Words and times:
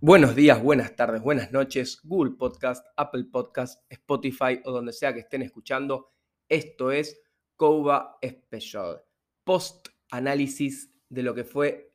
Buenos 0.00 0.36
días, 0.36 0.62
buenas 0.62 0.94
tardes, 0.94 1.20
buenas 1.20 1.50
noches, 1.50 2.00
Google 2.04 2.36
Podcast, 2.38 2.86
Apple 2.96 3.24
Podcast, 3.32 3.82
Spotify 3.90 4.60
o 4.64 4.70
donde 4.70 4.92
sea 4.92 5.12
que 5.12 5.20
estén 5.20 5.42
escuchando. 5.42 6.12
Esto 6.48 6.92
es 6.92 7.20
Cova 7.56 8.18
Special, 8.24 9.02
post 9.42 9.88
análisis 10.12 10.92
de 11.08 11.22
lo 11.24 11.34
que 11.34 11.42
fue 11.42 11.92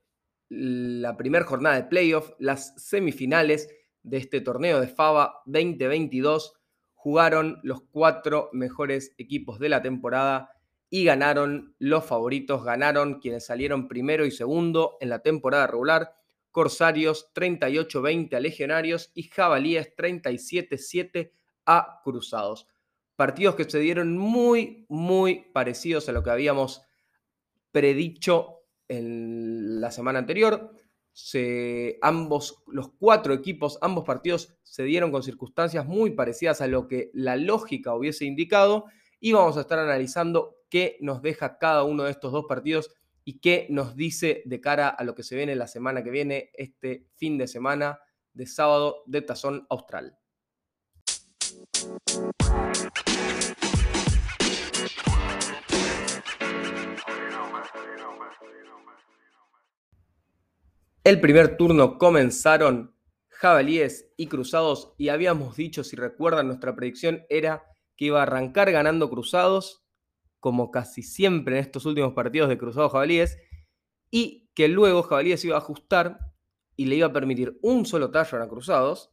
la 0.49 1.15
primera 1.15 1.45
jornada 1.45 1.77
de 1.77 1.87
playoff, 1.87 2.31
las 2.39 2.73
semifinales 2.75 3.69
de 4.03 4.17
este 4.17 4.41
torneo 4.41 4.81
de 4.81 4.87
FABA 4.87 5.43
2022. 5.45 6.60
Jugaron 7.03 7.59
los 7.63 7.81
cuatro 7.81 8.51
mejores 8.53 9.15
equipos 9.17 9.57
de 9.57 9.69
la 9.69 9.81
temporada 9.81 10.51
y 10.87 11.03
ganaron 11.03 11.73
los 11.79 12.05
favoritos, 12.05 12.63
ganaron 12.63 13.19
quienes 13.19 13.47
salieron 13.47 13.87
primero 13.87 14.23
y 14.23 14.29
segundo 14.29 14.97
en 15.01 15.09
la 15.09 15.23
temporada 15.23 15.65
regular 15.65 16.13
Corsarios 16.51 17.31
38-20 17.33 18.35
a 18.35 18.39
Legionarios 18.39 19.09
y 19.15 19.23
Jabalíes 19.23 19.95
37-7 19.95 21.31
a 21.65 22.01
Cruzados. 22.03 22.67
Partidos 23.15 23.55
que 23.55 23.63
se 23.63 23.79
dieron 23.79 24.15
muy, 24.15 24.85
muy 24.87 25.45
parecidos 25.53 26.07
a 26.07 26.11
lo 26.11 26.21
que 26.21 26.29
habíamos 26.29 26.83
predicho 27.71 28.59
en 28.87 29.81
la 29.81 29.89
semana 29.89 30.19
anterior. 30.19 30.71
Ambos, 32.01 32.63
los 32.67 32.89
cuatro 32.97 33.33
equipos, 33.33 33.77
ambos 33.81 34.05
partidos 34.05 34.55
se 34.63 34.83
dieron 34.83 35.11
con 35.11 35.23
circunstancias 35.23 35.85
muy 35.85 36.11
parecidas 36.11 36.61
a 36.61 36.67
lo 36.67 36.87
que 36.87 37.11
la 37.13 37.35
lógica 37.35 37.93
hubiese 37.93 38.25
indicado 38.25 38.85
y 39.19 39.33
vamos 39.33 39.57
a 39.57 39.61
estar 39.61 39.79
analizando 39.79 40.57
qué 40.69 40.97
nos 41.01 41.21
deja 41.21 41.57
cada 41.57 41.83
uno 41.83 42.03
de 42.03 42.11
estos 42.11 42.31
dos 42.31 42.45
partidos 42.47 42.91
y 43.23 43.39
qué 43.39 43.67
nos 43.69 43.95
dice 43.95 44.41
de 44.45 44.61
cara 44.61 44.89
a 44.89 45.03
lo 45.03 45.13
que 45.13 45.23
se 45.23 45.35
viene 45.35 45.55
la 45.55 45.67
semana 45.67 46.03
que 46.03 46.09
viene, 46.09 46.49
este 46.53 47.07
fin 47.15 47.37
de 47.37 47.47
semana 47.47 47.99
de 48.33 48.47
sábado 48.47 49.03
de 49.05 49.21
Tazón 49.21 49.67
Austral. 49.69 50.17
El 61.03 61.19
primer 61.19 61.57
turno 61.57 61.97
comenzaron 61.97 62.95
jabalíes 63.29 64.13
y 64.17 64.27
cruzados 64.27 64.93
y 64.99 65.09
habíamos 65.09 65.55
dicho, 65.55 65.83
si 65.83 65.95
recuerdan, 65.95 66.45
nuestra 66.45 66.75
predicción 66.75 67.23
era 67.27 67.63
que 67.97 68.05
iba 68.05 68.19
a 68.19 68.23
arrancar 68.23 68.71
ganando 68.71 69.09
cruzados 69.09 69.83
como 70.39 70.69
casi 70.69 71.01
siempre 71.01 71.57
en 71.57 71.61
estos 71.63 71.87
últimos 71.87 72.13
partidos 72.13 72.49
de 72.49 72.57
Cruzado 72.59 72.89
Jabalíes, 72.89 73.39
y 74.11 74.49
que 74.53 74.67
luego 74.67 75.01
Jabalíes 75.01 75.43
iba 75.45 75.55
a 75.55 75.59
ajustar 75.59 76.19
y 76.75 76.85
le 76.85 76.97
iba 76.97 77.07
a 77.07 77.13
permitir 77.13 77.57
un 77.63 77.85
solo 77.87 78.11
tallo 78.11 78.41
a 78.41 78.49
Cruzados, 78.49 79.11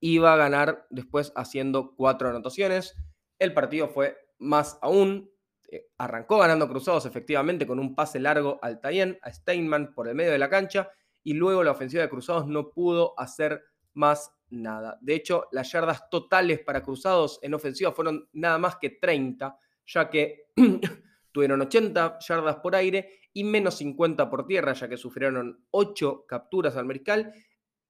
iba 0.00 0.32
a 0.32 0.36
ganar 0.36 0.86
después 0.90 1.32
haciendo 1.36 1.94
cuatro 1.96 2.30
anotaciones. 2.30 2.96
El 3.38 3.54
partido 3.54 3.88
fue 3.88 4.16
más 4.38 4.78
aún, 4.82 5.30
eh, 5.70 5.86
arrancó 5.98 6.38
ganando 6.38 6.68
Cruzados 6.68 7.06
efectivamente 7.06 7.66
con 7.66 7.78
un 7.78 7.94
pase 7.94 8.18
largo 8.18 8.58
al 8.62 8.80
Tayen, 8.80 9.18
a 9.22 9.32
Steinman 9.32 9.94
por 9.94 10.08
el 10.08 10.14
medio 10.14 10.32
de 10.32 10.38
la 10.38 10.48
cancha, 10.48 10.90
y 11.28 11.34
luego 11.34 11.62
la 11.62 11.72
ofensiva 11.72 12.02
de 12.02 12.08
Cruzados 12.08 12.46
no 12.46 12.70
pudo 12.70 13.12
hacer 13.20 13.62
más 13.92 14.32
nada. 14.48 14.96
De 15.02 15.14
hecho, 15.14 15.44
las 15.52 15.70
yardas 15.70 16.08
totales 16.08 16.60
para 16.60 16.82
Cruzados 16.82 17.38
en 17.42 17.52
ofensiva 17.52 17.92
fueron 17.92 18.30
nada 18.32 18.56
más 18.56 18.76
que 18.76 18.88
30, 18.88 19.58
ya 19.84 20.08
que 20.08 20.46
tuvieron 21.32 21.60
80 21.60 22.18
yardas 22.26 22.56
por 22.56 22.74
aire 22.74 23.20
y 23.34 23.44
menos 23.44 23.74
50 23.74 24.30
por 24.30 24.46
tierra, 24.46 24.72
ya 24.72 24.88
que 24.88 24.96
sufrieron 24.96 25.66
8 25.70 26.24
capturas 26.26 26.76
al 26.76 26.86
mariscal 26.86 27.30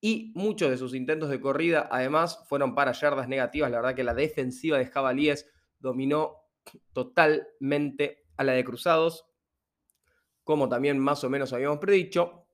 y 0.01 0.33
muchos 0.35 0.71
de 0.71 0.77
sus 0.77 0.93
intentos 0.93 1.31
de 1.31 1.41
corrida 1.41 1.89
además 1.93 2.45
fueron 2.49 2.75
para 2.75 2.91
yardas 2.91 3.29
negativas. 3.29 3.71
La 3.71 3.77
verdad 3.77 3.95
que 3.95 4.03
la 4.03 4.15
defensiva 4.15 4.79
de 4.79 4.87
Jabalíes 4.87 5.49
dominó 5.79 6.39
totalmente 6.93 8.25
a 8.37 8.43
la 8.43 8.55
de 8.55 8.65
Cruzados, 8.65 9.27
como 10.43 10.69
también 10.69 10.99
más 10.99 11.23
o 11.23 11.31
menos 11.31 11.53
habíamos 11.53 11.79
predicho. 11.79 12.48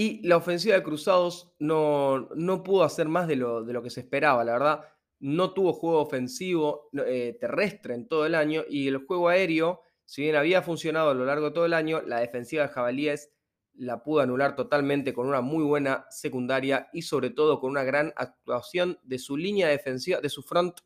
Y 0.00 0.24
la 0.24 0.36
ofensiva 0.36 0.76
de 0.76 0.84
Cruzados 0.84 1.52
no, 1.58 2.28
no 2.36 2.62
pudo 2.62 2.84
hacer 2.84 3.08
más 3.08 3.26
de 3.26 3.34
lo, 3.34 3.64
de 3.64 3.72
lo 3.72 3.82
que 3.82 3.90
se 3.90 3.98
esperaba, 3.98 4.44
la 4.44 4.52
verdad 4.52 4.84
no 5.18 5.52
tuvo 5.52 5.72
juego 5.72 6.00
ofensivo 6.00 6.88
eh, 7.04 7.36
terrestre 7.40 7.94
en 7.94 8.06
todo 8.06 8.24
el 8.24 8.36
año 8.36 8.62
y 8.70 8.86
el 8.86 8.98
juego 8.98 9.28
aéreo, 9.28 9.82
si 10.04 10.22
bien 10.22 10.36
había 10.36 10.62
funcionado 10.62 11.10
a 11.10 11.14
lo 11.14 11.24
largo 11.24 11.46
de 11.46 11.50
todo 11.50 11.66
el 11.66 11.74
año, 11.74 12.00
la 12.02 12.20
defensiva 12.20 12.62
de 12.62 12.68
Jabalíes 12.68 13.32
la 13.74 14.04
pudo 14.04 14.20
anular 14.20 14.54
totalmente 14.54 15.12
con 15.12 15.26
una 15.26 15.40
muy 15.40 15.64
buena 15.64 16.06
secundaria 16.10 16.88
y 16.92 17.02
sobre 17.02 17.30
todo 17.30 17.58
con 17.58 17.70
una 17.70 17.82
gran 17.82 18.12
actuación 18.14 19.00
de 19.02 19.18
su 19.18 19.36
línea 19.36 19.66
defensiva, 19.66 20.20
de 20.20 20.28
su 20.28 20.44
front 20.44 20.78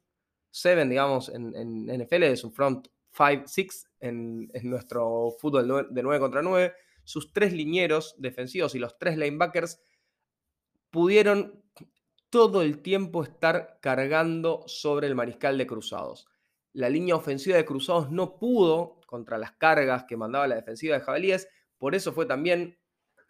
7, 0.52 0.86
digamos, 0.86 1.28
en, 1.28 1.54
en 1.54 2.02
NFL, 2.02 2.20
de 2.20 2.36
su 2.38 2.50
front 2.50 2.88
5-6 3.14 3.88
en, 4.00 4.50
en, 4.54 4.70
nuestro 4.70 5.34
fútbol 5.38 5.88
de 5.90 6.02
9 6.02 6.18
contra 6.18 6.40
9. 6.40 6.72
Sus 7.04 7.32
tres 7.32 7.52
linieros 7.52 8.14
defensivos 8.18 8.74
y 8.74 8.78
los 8.78 8.98
tres 8.98 9.16
linebackers 9.16 9.80
pudieron 10.90 11.62
todo 12.30 12.62
el 12.62 12.80
tiempo 12.80 13.22
estar 13.22 13.78
cargando 13.80 14.64
sobre 14.66 15.06
el 15.06 15.14
mariscal 15.14 15.58
de 15.58 15.66
Cruzados. 15.66 16.28
La 16.72 16.88
línea 16.88 17.16
ofensiva 17.16 17.56
de 17.56 17.64
Cruzados 17.64 18.10
no 18.10 18.38
pudo 18.38 19.00
contra 19.06 19.36
las 19.36 19.52
cargas 19.52 20.04
que 20.04 20.16
mandaba 20.16 20.48
la 20.48 20.54
defensiva 20.54 20.96
de 20.96 21.02
Jabalíes, 21.02 21.48
por 21.76 21.94
eso 21.94 22.12
fue 22.12 22.24
también 22.24 22.78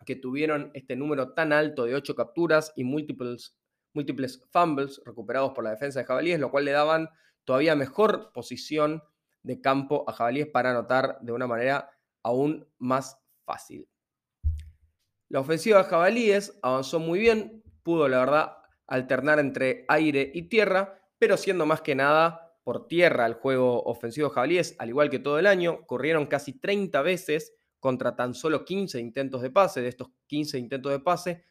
que 0.06 0.16
tuvieron 0.16 0.70
este 0.74 0.96
número 0.96 1.32
tan 1.32 1.52
alto 1.52 1.84
de 1.84 1.94
8 1.94 2.14
capturas 2.14 2.72
y 2.76 2.84
múltiples, 2.84 3.56
múltiples 3.92 4.44
fumbles 4.50 5.00
recuperados 5.04 5.52
por 5.52 5.64
la 5.64 5.70
defensa 5.70 6.00
de 6.00 6.06
Jabalíes, 6.06 6.38
lo 6.38 6.50
cual 6.50 6.64
le 6.64 6.72
daban 6.72 7.08
todavía 7.44 7.74
mejor 7.74 8.32
posición 8.32 9.02
de 9.42 9.60
campo 9.60 10.04
a 10.08 10.12
Jabalíes 10.12 10.48
para 10.48 10.70
anotar 10.70 11.18
de 11.22 11.32
una 11.32 11.46
manera 11.46 11.90
aún 12.22 12.68
más 12.78 13.21
La 15.28 15.40
ofensiva 15.40 15.78
de 15.78 15.84
Jabalíes 15.84 16.58
avanzó 16.62 16.98
muy 16.98 17.18
bien, 17.18 17.62
pudo 17.82 18.08
la 18.08 18.18
verdad 18.18 18.56
alternar 18.86 19.38
entre 19.38 19.84
aire 19.88 20.30
y 20.34 20.42
tierra, 20.42 20.98
pero 21.18 21.36
siendo 21.36 21.64
más 21.66 21.80
que 21.80 21.94
nada 21.94 22.52
por 22.62 22.86
tierra 22.86 23.26
el 23.26 23.34
juego 23.34 23.82
ofensivo 23.84 24.30
jabalíes, 24.30 24.76
al 24.78 24.88
igual 24.88 25.10
que 25.10 25.18
todo 25.18 25.38
el 25.38 25.46
año, 25.46 25.84
corrieron 25.86 26.26
casi 26.26 26.52
30 26.52 27.02
veces 27.02 27.54
contra 27.80 28.14
tan 28.14 28.34
solo 28.34 28.64
15 28.64 29.00
intentos 29.00 29.42
de 29.42 29.50
pase. 29.50 29.80
De 29.82 29.88
estos 29.88 30.08
15 30.26 30.58
intentos 30.58 30.92
de 30.92 31.00
pase, 31.00 31.44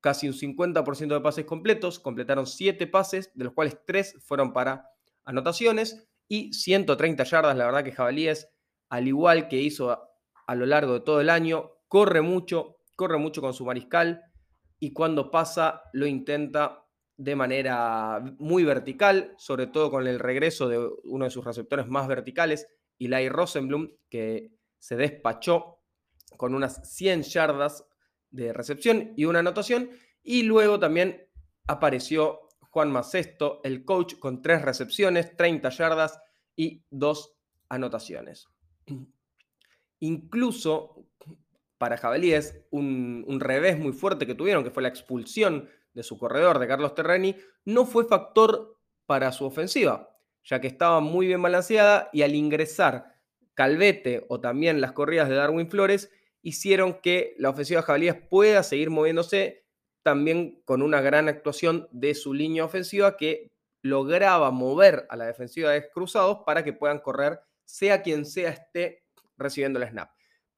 casi 0.00 0.26
un 0.26 0.34
50% 0.34 1.14
de 1.14 1.20
pases 1.20 1.44
completos, 1.44 2.00
completaron 2.00 2.46
7 2.46 2.86
pases, 2.86 3.30
de 3.34 3.44
los 3.44 3.52
cuales 3.52 3.78
3 3.86 4.16
fueron 4.20 4.52
para 4.52 4.90
anotaciones 5.24 6.08
y 6.26 6.52
130 6.52 7.22
yardas. 7.24 7.56
La 7.56 7.66
verdad 7.66 7.84
que 7.84 7.92
Jabalíes, 7.92 8.48
al 8.88 9.06
igual 9.06 9.48
que 9.48 9.58
hizo 9.58 10.09
a, 10.50 10.54
lo 10.54 10.66
largo 10.66 10.94
de 10.94 11.00
todo 11.00 11.20
el 11.20 11.30
año, 11.30 11.70
corre 11.88 12.20
mucho, 12.20 12.78
corre 12.96 13.18
mucho 13.18 13.40
con 13.40 13.54
su 13.54 13.64
mariscal, 13.64 14.22
y 14.78 14.92
cuando 14.92 15.30
pasa 15.30 15.82
lo 15.92 16.06
intenta 16.06 16.86
de 17.16 17.36
manera 17.36 18.20
muy 18.38 18.64
vertical, 18.64 19.34
sobre 19.36 19.66
todo 19.66 19.90
con 19.90 20.06
el 20.06 20.18
regreso 20.18 20.68
de 20.68 20.78
uno 21.04 21.26
de 21.26 21.30
sus 21.30 21.44
receptores 21.44 21.86
más 21.86 22.08
verticales, 22.08 22.66
Eli 22.98 23.28
Rosenblum, 23.28 23.90
que 24.08 24.52
se 24.78 24.96
despachó 24.96 25.82
con 26.36 26.54
unas 26.54 26.90
100 26.96 27.22
yardas 27.24 27.86
de 28.30 28.52
recepción 28.52 29.12
y 29.16 29.26
una 29.26 29.40
anotación, 29.40 29.90
y 30.22 30.42
luego 30.42 30.78
también 30.78 31.28
apareció 31.66 32.40
Juan 32.70 32.90
Macesto, 32.90 33.60
el 33.64 33.84
coach, 33.84 34.18
con 34.18 34.42
tres 34.42 34.62
recepciones, 34.62 35.36
30 35.36 35.68
yardas 35.70 36.20
y 36.56 36.84
dos 36.90 37.36
anotaciones. 37.68 38.48
Incluso 40.00 41.06
para 41.78 41.96
Jabalíes 41.96 42.62
un, 42.70 43.38
revés 43.40 43.78
muy 43.78 43.92
fuerte 43.92 44.26
que 44.26 44.34
tuvieron, 44.34 44.64
que 44.64 44.70
fue 44.70 44.82
la 44.82 44.90
expulsión 44.90 45.68
de 45.94 46.02
su 46.02 46.18
corredor, 46.18 46.58
de 46.58 46.68
Carlos 46.68 46.94
Terreni, 46.94 47.36
no 47.64 47.86
fue 47.86 48.04
factor 48.04 48.76
para 49.06 49.32
su 49.32 49.46
ofensiva, 49.46 50.14
ya 50.44 50.60
que 50.60 50.66
estaba 50.66 51.00
muy 51.00 51.26
bien 51.26 51.40
balanceada 51.40 52.10
y 52.12 52.22
al 52.22 52.34
ingresar 52.34 53.14
Calvete 53.54 54.26
o 54.28 54.40
también 54.40 54.80
las 54.80 54.92
corridas 54.92 55.28
de 55.28 55.36
Darwin 55.36 55.70
Flores 55.70 56.10
hicieron 56.42 57.00
que 57.00 57.34
la 57.38 57.50
ofensiva 57.50 57.80
de 57.80 57.86
Jabalíes 57.86 58.14
pueda 58.14 58.62
seguir 58.62 58.90
moviéndose 58.90 59.64
también 60.02 60.62
con 60.64 60.82
una 60.82 61.00
gran 61.00 61.28
actuación 61.28 61.88
de 61.92 62.14
su 62.14 62.34
línea 62.34 62.64
ofensiva 62.64 63.16
que 63.16 63.50
lograba 63.82 64.50
mover 64.50 65.06
a 65.08 65.16
la 65.16 65.26
defensiva 65.26 65.70
de 65.70 65.90
Cruzados 65.90 66.40
para 66.44 66.62
que 66.62 66.72
puedan 66.72 66.98
correr 66.98 67.40
sea 67.64 68.02
quien 68.02 68.26
sea 68.26 68.50
esté 68.50 69.04
recibiendo 69.40 69.80
el 69.80 69.88
snap. 69.88 70.10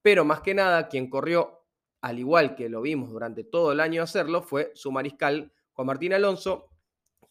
Pero 0.02 0.24
más 0.24 0.40
que 0.40 0.54
nada, 0.54 0.88
quien 0.88 1.08
corrió, 1.08 1.66
al 2.00 2.18
igual 2.18 2.54
que 2.56 2.68
lo 2.68 2.82
vimos 2.82 3.10
durante 3.10 3.44
todo 3.44 3.72
el 3.72 3.80
año 3.80 4.02
hacerlo, 4.02 4.42
fue 4.42 4.72
su 4.74 4.90
mariscal 4.90 5.52
Juan 5.72 5.86
Martín 5.86 6.12
Alonso, 6.12 6.68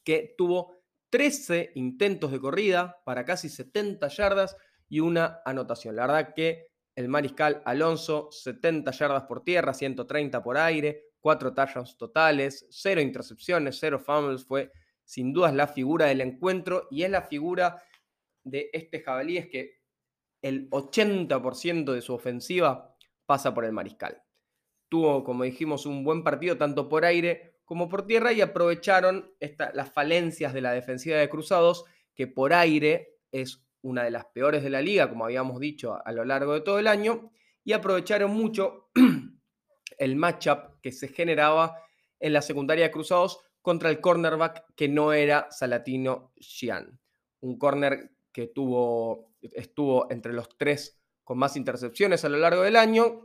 que 0.03 0.33
tuvo 0.37 0.81
13 1.09 1.73
intentos 1.75 2.31
de 2.31 2.39
corrida 2.39 3.01
para 3.05 3.25
casi 3.25 3.49
70 3.49 4.07
yardas 4.07 4.55
y 4.87 5.01
una 5.01 5.41
anotación. 5.45 5.95
La 5.95 6.07
verdad 6.07 6.33
que 6.33 6.67
el 6.95 7.09
mariscal 7.09 7.61
Alonso, 7.65 8.29
70 8.31 8.91
yardas 8.91 9.23
por 9.23 9.43
tierra, 9.43 9.73
130 9.73 10.41
por 10.41 10.57
aire, 10.57 11.11
4 11.19 11.53
touchdowns 11.53 11.97
totales, 11.97 12.65
0 12.69 13.01
intercepciones, 13.01 13.77
0 13.79 13.99
fumbles, 13.99 14.45
fue 14.45 14.71
sin 15.03 15.33
dudas 15.33 15.53
la 15.53 15.67
figura 15.67 16.05
del 16.05 16.21
encuentro 16.21 16.87
y 16.89 17.03
es 17.03 17.09
la 17.09 17.21
figura 17.21 17.81
de 18.43 18.69
este 18.71 19.01
jabalí, 19.01 19.37
es 19.37 19.47
que 19.47 19.80
el 20.41 20.69
80% 20.69 21.93
de 21.93 22.01
su 22.01 22.13
ofensiva 22.13 22.95
pasa 23.25 23.53
por 23.53 23.65
el 23.65 23.71
mariscal. 23.71 24.21
Tuvo, 24.89 25.23
como 25.23 25.43
dijimos, 25.43 25.85
un 25.85 26.03
buen 26.03 26.23
partido 26.23 26.57
tanto 26.57 26.89
por 26.89 27.05
aire 27.05 27.51
como 27.63 27.87
por 27.87 28.05
tierra 28.05 28.33
y 28.33 28.41
aprovecharon 28.41 29.33
las 29.73 29.91
falencias 29.93 30.53
de 30.53 30.59
la 30.59 30.73
defensiva 30.73 31.17
de 31.17 31.29
Cruzados, 31.29 31.85
que 32.13 32.27
por 32.27 32.53
aire 32.53 33.19
es 33.31 33.63
una 33.81 34.03
de 34.03 34.11
las 34.11 34.25
peores 34.25 34.63
de 34.63 34.69
la 34.69 34.81
liga, 34.81 35.09
como 35.09 35.23
habíamos 35.23 35.59
dicho 35.59 35.97
a, 36.03 36.11
lo 36.11 36.25
largo 36.25 36.53
de 36.53 36.61
todo 36.61 36.79
el 36.79 36.87
año, 36.87 37.31
y 37.63 37.73
aprovecharon 37.73 38.31
mucho 38.31 38.89
el 39.97 40.15
matchup 40.15 40.81
que 40.81 40.91
se 40.91 41.07
generaba 41.07 41.77
en 42.19 42.33
la 42.33 42.41
secundaria 42.41 42.85
de 42.85 42.91
Cruzados 42.91 43.39
contra 43.61 43.89
el 43.89 44.01
cornerback 44.01 44.65
que 44.75 44.89
no 44.89 45.13
era 45.13 45.47
Salatino 45.51 46.33
Xian. 46.39 46.99
Un 47.39 47.57
corner 47.57 48.11
que 48.31 48.47
tuvo, 48.47 49.33
estuvo 49.41 50.09
entre 50.11 50.33
los 50.33 50.49
tres 50.57 51.01
con 51.23 51.37
más 51.37 51.55
intercepciones 51.55 52.25
a 52.25 52.29
lo 52.29 52.37
largo 52.37 52.61
del 52.63 52.75
año, 52.75 53.23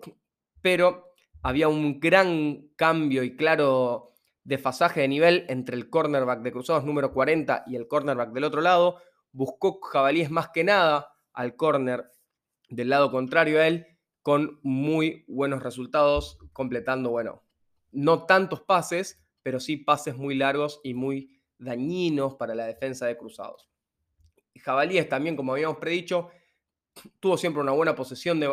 pero 0.60 1.12
había 1.42 1.68
un 1.68 2.00
gran 2.00 2.68
cambio 2.76 3.22
y 3.22 3.36
claro 3.36 4.12
desfasaje 4.44 5.00
de 5.00 5.08
nivel 5.08 5.44
entre 5.48 5.76
el 5.76 5.90
cornerback 5.90 6.40
de 6.42 6.52
Cruzados 6.52 6.84
número 6.84 7.12
40 7.12 7.64
y 7.66 7.76
el 7.76 7.88
cornerback 7.88 8.32
del 8.32 8.44
otro 8.44 8.60
lado, 8.60 9.00
buscó 9.32 9.80
jabalíes 9.80 10.30
más 10.30 10.50
que 10.50 10.64
nada 10.64 11.12
al 11.32 11.56
corner 11.56 12.10
del 12.68 12.88
lado 12.88 13.10
contrario 13.10 13.60
a 13.60 13.66
él, 13.66 13.86
con 14.22 14.58
muy 14.62 15.24
buenos 15.28 15.62
resultados, 15.62 16.38
completando, 16.52 17.10
bueno, 17.10 17.44
no 17.92 18.24
tantos 18.24 18.62
pases, 18.62 19.24
pero 19.42 19.60
sí 19.60 19.76
pases 19.76 20.16
muy 20.16 20.34
largos 20.34 20.80
y 20.82 20.94
muy 20.94 21.40
dañinos 21.58 22.34
para 22.34 22.54
la 22.54 22.66
defensa 22.66 23.06
de 23.06 23.16
Cruzados. 23.16 23.68
Jabalíes 24.58 25.08
también, 25.08 25.36
como 25.36 25.52
habíamos 25.52 25.78
predicho, 25.78 26.30
tuvo 27.20 27.36
siempre 27.36 27.62
una 27.62 27.72
buena 27.72 27.94
posesión 27.94 28.40
de, 28.40 28.48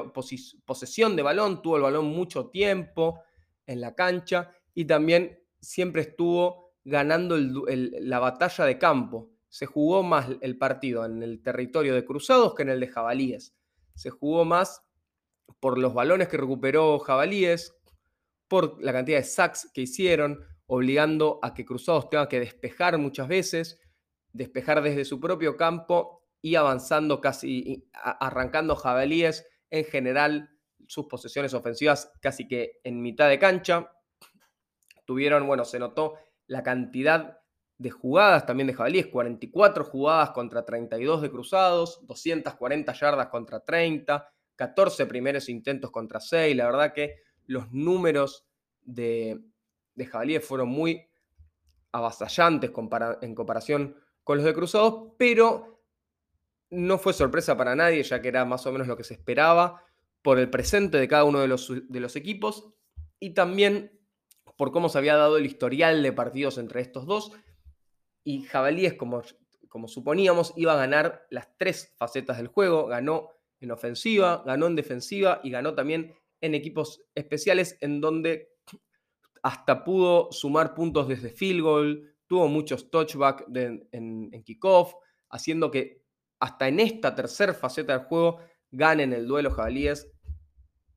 posesión 0.65 1.15
de 1.15 1.23
balón, 1.23 1.61
tuvo 1.61 1.77
el 1.77 1.83
balón 1.83 2.05
mucho 2.05 2.47
tiempo 2.47 3.21
en 3.65 3.81
la 3.81 3.95
cancha 3.95 4.51
y 4.73 4.85
también 4.85 5.39
siempre 5.59 6.01
estuvo 6.01 6.73
ganando 6.83 7.37
la 7.37 8.19
batalla 8.19 8.65
de 8.65 8.77
campo 8.77 9.33
se 9.53 9.67
jugó 9.67 10.01
más 10.01 10.29
el 10.41 10.57
partido 10.57 11.05
en 11.05 11.21
el 11.21 11.39
territorio 11.43 11.93
de 11.93 12.03
Cruzados 12.03 12.55
que 12.55 12.63
en 12.63 12.69
el 12.69 12.79
de 12.79 12.87
Jabalíes. 12.87 13.53
Se 13.93 14.09
jugó 14.09 14.45
más 14.45 14.81
por 15.59 15.77
los 15.77 15.93
balones 15.93 16.27
que 16.27 16.37
recuperó 16.37 16.97
Jabalíes, 16.97 17.75
por 18.47 18.83
la 18.83 18.91
cantidad 18.91 19.19
de 19.19 19.23
sacks 19.23 19.69
que 19.71 19.81
hicieron, 19.81 20.39
obligando 20.65 21.37
a 21.43 21.53
que 21.53 21.65
Cruzados 21.65 22.09
tenga 22.09 22.27
que 22.27 22.39
despejar 22.39 22.97
muchas 22.97 23.27
veces, 23.27 23.79
despejar 24.33 24.81
desde 24.81 25.05
su 25.05 25.19
propio 25.19 25.55
campo 25.55 26.23
y 26.41 26.55
avanzando 26.55 27.21
casi, 27.21 27.87
arrancando 27.93 28.75
Jabalíes 28.75 29.47
en 29.69 29.85
general 29.85 30.49
sus 30.87 31.05
posesiones 31.05 31.53
ofensivas 31.53 32.11
casi 32.21 32.47
que 32.47 32.81
en 32.83 33.01
mitad 33.01 33.29
de 33.29 33.39
cancha. 33.39 33.89
Tuvieron, 35.05 35.47
bueno, 35.47 35.65
se 35.65 35.79
notó 35.79 36.15
la 36.47 36.63
cantidad 36.63 37.39
de 37.77 37.89
jugadas 37.89 38.45
también 38.45 38.67
de 38.67 38.73
jabalíes, 38.73 39.07
44 39.07 39.83
jugadas 39.83 40.31
contra 40.31 40.63
32 40.63 41.21
de 41.21 41.31
cruzados, 41.31 42.05
240 42.07 42.93
yardas 42.93 43.27
contra 43.27 43.59
30, 43.59 44.29
14 44.55 45.05
primeros 45.05 45.49
intentos 45.49 45.91
contra 45.91 46.19
6. 46.19 46.55
La 46.55 46.65
verdad 46.65 46.93
que 46.93 47.15
los 47.47 47.71
números 47.71 48.45
de, 48.81 49.39
de 49.95 50.05
jabalíes 50.05 50.45
fueron 50.45 50.69
muy 50.69 51.09
avasallantes 51.91 52.71
en 53.21 53.35
comparación 53.35 54.02
con 54.23 54.37
los 54.37 54.45
de 54.45 54.53
cruzados, 54.53 55.13
pero 55.17 55.83
no 56.69 56.97
fue 56.97 57.13
sorpresa 57.13 57.57
para 57.57 57.75
nadie, 57.75 58.03
ya 58.03 58.21
que 58.21 58.27
era 58.27 58.45
más 58.45 58.65
o 58.65 58.71
menos 58.71 58.87
lo 58.87 58.97
que 58.97 59.03
se 59.03 59.13
esperaba 59.13 59.83
por 60.21 60.39
el 60.39 60.49
presente 60.49 60.97
de 60.97 61.07
cada 61.07 61.25
uno 61.25 61.39
de 61.39 61.47
los, 61.47 61.71
de 61.89 61.99
los 61.99 62.15
equipos 62.15 62.73
y 63.19 63.31
también 63.31 63.99
por 64.57 64.71
cómo 64.71 64.89
se 64.89 64.97
había 64.97 65.15
dado 65.15 65.37
el 65.37 65.45
historial 65.45 66.01
de 66.01 66.13
partidos 66.13 66.57
entre 66.57 66.81
estos 66.81 67.05
dos 67.05 67.31
y 68.23 68.43
Jabalíes, 68.43 68.93
como, 68.93 69.21
como 69.67 69.87
suponíamos, 69.87 70.53
iba 70.55 70.73
a 70.73 70.77
ganar 70.77 71.25
las 71.29 71.49
tres 71.57 71.93
facetas 71.97 72.37
del 72.37 72.47
juego. 72.47 72.87
Ganó 72.87 73.29
en 73.59 73.71
ofensiva, 73.71 74.43
ganó 74.45 74.67
en 74.67 74.75
defensiva 74.75 75.41
y 75.43 75.51
ganó 75.51 75.73
también 75.75 76.13
en 76.41 76.55
equipos 76.55 77.03
especiales 77.15 77.77
en 77.81 78.01
donde 78.01 78.53
hasta 79.41 79.83
pudo 79.83 80.31
sumar 80.31 80.73
puntos 80.73 81.07
desde 81.07 81.29
field 81.29 81.61
goal, 81.61 82.12
tuvo 82.33 82.47
muchos 82.47 82.89
touchbacks 82.89 83.45
en, 83.53 83.87
en 83.91 84.43
kickoff, 84.43 84.95
haciendo 85.29 85.69
que 85.69 86.01
hasta 86.39 86.67
en 86.67 86.79
esta 86.79 87.13
tercera 87.13 87.53
faceta 87.53 87.95
del 87.95 88.07
juego 88.07 88.39
ganen 88.71 89.13
el 89.13 89.27
duelo 89.27 89.51
jabalíes, 89.51 90.11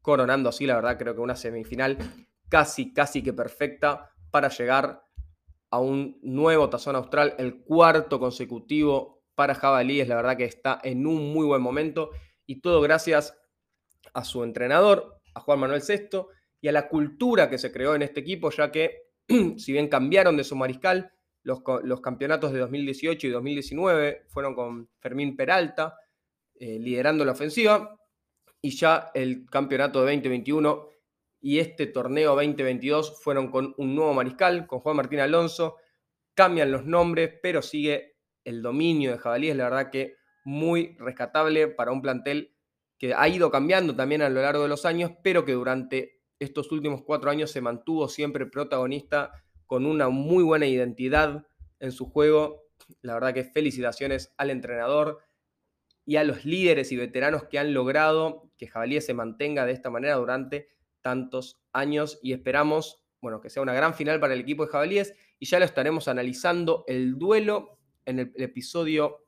coronando 0.00 0.48
así, 0.48 0.64
la 0.64 0.76
verdad, 0.76 0.96
creo 0.96 1.14
que 1.14 1.20
una 1.20 1.36
semifinal 1.36 1.98
casi, 2.48 2.94
casi 2.94 3.22
que 3.22 3.34
perfecta 3.34 4.10
para 4.30 4.48
llegar 4.48 5.02
a 5.68 5.78
un 5.78 6.18
nuevo 6.22 6.70
tazón 6.70 6.96
austral, 6.96 7.34
el 7.36 7.62
cuarto 7.64 8.18
consecutivo 8.18 9.22
para 9.34 9.54
Jabalíes. 9.54 10.08
La 10.08 10.16
verdad 10.16 10.38
que 10.38 10.46
está 10.46 10.80
en 10.82 11.06
un 11.06 11.34
muy 11.34 11.44
buen 11.44 11.60
momento 11.60 12.12
y 12.46 12.62
todo 12.62 12.80
gracias 12.80 13.36
a 14.14 14.24
su 14.24 14.42
entrenador, 14.42 15.20
a 15.34 15.40
Juan 15.40 15.60
Manuel 15.60 15.82
Sesto, 15.82 16.28
y 16.62 16.68
a 16.68 16.72
la 16.72 16.88
cultura 16.88 17.50
que 17.50 17.58
se 17.58 17.70
creó 17.70 17.94
en 17.94 18.00
este 18.00 18.20
equipo, 18.20 18.50
ya 18.50 18.72
que 18.72 19.02
si 19.58 19.72
bien 19.72 19.88
cambiaron 19.88 20.38
de 20.38 20.44
su 20.44 20.56
mariscal, 20.56 21.12
los, 21.46 21.60
los 21.84 22.00
campeonatos 22.00 22.52
de 22.52 22.58
2018 22.58 23.28
y 23.28 23.30
2019 23.30 24.24
fueron 24.26 24.56
con 24.56 24.90
Fermín 24.98 25.36
Peralta 25.36 25.96
eh, 26.58 26.78
liderando 26.80 27.24
la 27.24 27.32
ofensiva, 27.32 28.00
y 28.60 28.70
ya 28.70 29.10
el 29.14 29.46
campeonato 29.48 30.00
de 30.00 30.12
2021 30.12 30.88
y 31.40 31.60
este 31.60 31.86
torneo 31.86 32.34
2022 32.34 33.22
fueron 33.22 33.50
con 33.50 33.74
un 33.76 33.94
nuevo 33.94 34.12
mariscal, 34.12 34.66
con 34.66 34.80
Juan 34.80 34.96
Martín 34.96 35.20
Alonso. 35.20 35.76
Cambian 36.34 36.72
los 36.72 36.84
nombres, 36.84 37.34
pero 37.40 37.62
sigue 37.62 38.16
el 38.42 38.62
dominio 38.62 39.12
de 39.12 39.18
Jabalíes, 39.18 39.56
la 39.56 39.64
verdad 39.64 39.90
que 39.90 40.16
muy 40.44 40.96
rescatable 40.98 41.68
para 41.68 41.92
un 41.92 42.02
plantel 42.02 42.56
que 42.98 43.14
ha 43.14 43.28
ido 43.28 43.50
cambiando 43.50 43.94
también 43.94 44.22
a 44.22 44.30
lo 44.30 44.40
largo 44.40 44.62
de 44.62 44.68
los 44.68 44.84
años, 44.84 45.12
pero 45.22 45.44
que 45.44 45.52
durante 45.52 46.22
estos 46.40 46.72
últimos 46.72 47.02
cuatro 47.04 47.30
años 47.30 47.50
se 47.50 47.60
mantuvo 47.60 48.08
siempre 48.08 48.46
protagonista 48.46 49.30
con 49.66 49.86
una 49.86 50.08
muy 50.08 50.42
buena 50.42 50.66
identidad 50.66 51.46
en 51.80 51.92
su 51.92 52.06
juego. 52.06 52.64
La 53.02 53.14
verdad 53.14 53.34
que 53.34 53.44
felicitaciones 53.44 54.32
al 54.36 54.50
entrenador 54.50 55.20
y 56.04 56.16
a 56.16 56.24
los 56.24 56.44
líderes 56.44 56.92
y 56.92 56.96
veteranos 56.96 57.44
que 57.44 57.58
han 57.58 57.74
logrado 57.74 58.50
que 58.56 58.68
Jabalíes 58.68 59.04
se 59.04 59.14
mantenga 59.14 59.66
de 59.66 59.72
esta 59.72 59.90
manera 59.90 60.14
durante 60.14 60.68
tantos 61.02 61.60
años 61.72 62.18
y 62.22 62.32
esperamos, 62.32 63.04
bueno, 63.20 63.40
que 63.40 63.50
sea 63.50 63.62
una 63.62 63.74
gran 63.74 63.94
final 63.94 64.20
para 64.20 64.34
el 64.34 64.40
equipo 64.40 64.64
de 64.64 64.72
Jabalíes 64.72 65.14
y 65.38 65.46
ya 65.46 65.58
lo 65.58 65.64
estaremos 65.64 66.08
analizando 66.08 66.84
el 66.86 67.18
duelo 67.18 67.78
en 68.04 68.20
el, 68.20 68.32
episodio 68.36 69.26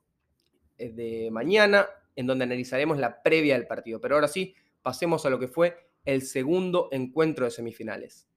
eh, 0.77 0.89
de 0.91 1.29
mañana, 1.31 1.87
en 2.15 2.27
donde 2.27 2.45
analizaremos 2.45 2.97
la 2.97 3.21
previa 3.21 3.55
del 3.55 3.67
partido. 3.67 3.99
Pero 3.99 4.15
ahora 4.15 4.27
sí, 4.27 4.55
pasemos 4.81 5.25
a 5.25 5.29
lo 5.29 5.37
que 5.37 5.47
fue 5.47 5.75
el 6.05 6.21
segundo 6.21 6.87
encuentro 6.91 7.45
de 7.45 7.51
semifinales. 7.51 8.28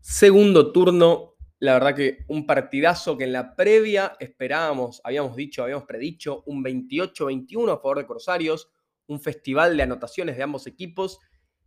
Segundo 0.00 0.70
turno 0.72 1.30
la 1.60 1.74
verdad 1.74 1.94
que 1.94 2.24
un 2.28 2.46
partidazo 2.46 3.18
que 3.18 3.24
en 3.24 3.32
la 3.32 3.54
previa 3.54 4.16
esperábamos, 4.18 5.02
habíamos 5.04 5.36
dicho, 5.36 5.62
habíamos 5.62 5.84
predicho 5.84 6.42
un 6.46 6.64
28-21 6.64 7.72
a 7.72 7.76
favor 7.76 7.98
de 7.98 8.06
Corsarios, 8.06 8.70
un 9.06 9.20
festival 9.20 9.76
de 9.76 9.82
anotaciones 9.82 10.36
de 10.38 10.42
ambos 10.42 10.66
equipos 10.66 11.20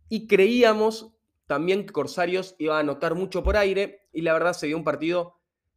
y 0.08 0.26
creíamos 0.26 1.14
también 1.46 1.86
que 1.86 1.92
Corsarios 1.92 2.56
iba 2.58 2.76
a 2.76 2.80
anotar 2.80 3.14
mucho 3.14 3.44
por 3.44 3.56
aire 3.56 4.08
y 4.12 4.22
la 4.22 4.32
verdad 4.32 4.52
se 4.52 4.66
dio 4.66 4.76
un 4.76 4.84
partido, 4.84 5.33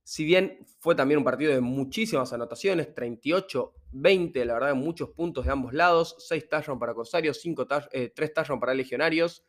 si 0.08 0.24
bien 0.24 0.66
fue 0.80 0.96
también 0.96 1.18
un 1.18 1.26
partido 1.26 1.52
de 1.52 1.60
muchísimas 1.60 2.32
anotaciones, 2.32 2.96
38-20, 2.96 4.46
la 4.46 4.54
verdad 4.54 4.74
muchos 4.74 5.10
puntos 5.10 5.44
de 5.46 5.52
ambos 5.52 5.74
lados, 5.74 6.16
6 6.20 6.48
touchdowns 6.48 6.80
para 6.80 6.94
Corsarios, 6.94 7.42
3 7.42 7.90
eh, 7.92 8.30
touchdowns 8.34 8.62
para 8.62 8.74
Legionarios 8.74 9.46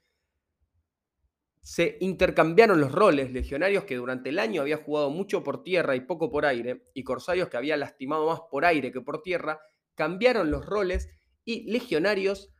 se 1.60 1.96
intercambiaron 2.00 2.80
los 2.80 2.90
roles, 2.90 3.30
legionarios 3.30 3.84
que 3.84 3.94
durante 3.94 4.30
el 4.30 4.40
año 4.40 4.62
había 4.62 4.78
jugado 4.78 5.10
mucho 5.10 5.44
por 5.44 5.62
tierra 5.62 5.94
y 5.94 6.00
poco 6.00 6.28
por 6.28 6.44
aire, 6.44 6.82
y 6.92 7.04
corsarios 7.04 7.48
que 7.48 7.56
había 7.56 7.76
lastimado 7.76 8.26
más 8.26 8.40
por 8.50 8.64
aire 8.64 8.90
que 8.90 9.00
por 9.00 9.22
tierra, 9.22 9.60
cambiaron 9.94 10.50
los 10.50 10.66
roles 10.66 11.08
y 11.44 11.70
legionarios 11.70 12.52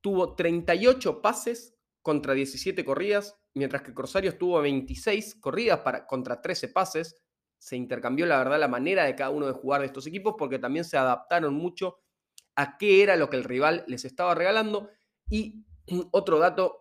tuvo 0.00 0.36
38 0.36 1.20
pases 1.20 1.77
contra 2.08 2.32
17 2.32 2.86
corridas, 2.86 3.38
mientras 3.52 3.82
que 3.82 3.92
Corsarios 3.92 4.38
tuvo 4.38 4.62
26 4.62 5.34
corridas 5.42 5.80
para, 5.80 6.06
contra 6.06 6.40
13 6.40 6.68
pases. 6.68 7.20
Se 7.58 7.76
intercambió, 7.76 8.24
la 8.24 8.38
verdad, 8.38 8.58
la 8.58 8.66
manera 8.66 9.04
de 9.04 9.14
cada 9.14 9.28
uno 9.28 9.46
de 9.46 9.52
jugar 9.52 9.82
de 9.82 9.88
estos 9.88 10.06
equipos 10.06 10.34
porque 10.38 10.58
también 10.58 10.86
se 10.86 10.96
adaptaron 10.96 11.52
mucho 11.52 11.98
a 12.56 12.78
qué 12.78 13.02
era 13.02 13.14
lo 13.16 13.28
que 13.28 13.36
el 13.36 13.44
rival 13.44 13.84
les 13.88 14.06
estaba 14.06 14.34
regalando. 14.34 14.88
Y 15.28 15.66
otro 16.10 16.38
dato 16.38 16.78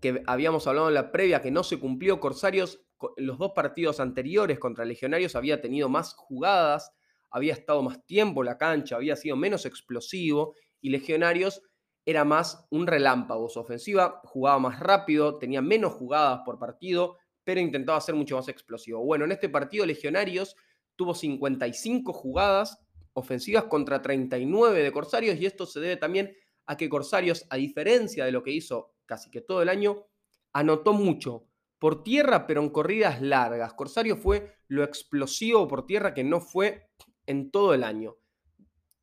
que 0.00 0.24
habíamos 0.26 0.66
hablado 0.66 0.88
en 0.88 0.94
la 0.94 1.12
previa 1.12 1.40
que 1.40 1.52
no 1.52 1.62
se 1.62 1.78
cumplió, 1.78 2.18
Corsarios 2.18 2.84
los 3.18 3.38
dos 3.38 3.52
partidos 3.54 4.00
anteriores 4.00 4.58
contra 4.58 4.84
Legionarios 4.84 5.36
había 5.36 5.60
tenido 5.60 5.88
más 5.88 6.12
jugadas, 6.14 6.90
había 7.30 7.52
estado 7.52 7.84
más 7.84 8.04
tiempo 8.04 8.42
en 8.42 8.46
la 8.46 8.58
cancha, 8.58 8.96
había 8.96 9.14
sido 9.14 9.36
menos 9.36 9.64
explosivo 9.64 10.56
y 10.80 10.90
Legionarios 10.90 11.62
era 12.06 12.24
más 12.24 12.66
un 12.70 12.86
relámpago. 12.86 13.48
Su 13.48 13.60
ofensiva 13.60 14.20
jugaba 14.24 14.58
más 14.60 14.80
rápido, 14.80 15.38
tenía 15.38 15.60
menos 15.60 15.92
jugadas 15.92 16.40
por 16.44 16.58
partido, 16.58 17.18
pero 17.44 17.60
intentaba 17.60 18.00
ser 18.00 18.14
mucho 18.14 18.36
más 18.36 18.48
explosivo. 18.48 19.04
Bueno, 19.04 19.24
en 19.24 19.32
este 19.32 19.48
partido 19.48 19.84
Legionarios 19.84 20.56
tuvo 20.94 21.14
55 21.14 22.12
jugadas 22.12 22.78
ofensivas 23.12 23.64
contra 23.64 24.00
39 24.00 24.82
de 24.82 24.92
Corsarios 24.92 25.38
y 25.38 25.46
esto 25.46 25.66
se 25.66 25.80
debe 25.80 25.96
también 25.96 26.34
a 26.66 26.76
que 26.76 26.88
Corsarios, 26.88 27.44
a 27.50 27.56
diferencia 27.56 28.24
de 28.24 28.32
lo 28.32 28.42
que 28.42 28.52
hizo 28.52 28.94
casi 29.04 29.30
que 29.30 29.40
todo 29.40 29.62
el 29.62 29.68
año, 29.68 30.06
anotó 30.52 30.92
mucho 30.92 31.48
por 31.78 32.02
tierra, 32.02 32.46
pero 32.46 32.62
en 32.62 32.70
corridas 32.70 33.20
largas. 33.20 33.74
Corsario 33.74 34.16
fue 34.16 34.56
lo 34.68 34.82
explosivo 34.82 35.66
por 35.68 35.86
tierra 35.86 36.14
que 36.14 36.24
no 36.24 36.40
fue 36.40 36.88
en 37.26 37.50
todo 37.50 37.74
el 37.74 37.84
año. 37.84 38.16